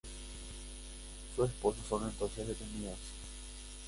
Sus 1.35 1.47
esposas 1.47 1.85
son 1.87 2.05
entonces 2.09 2.47
detenidas. 2.47 2.97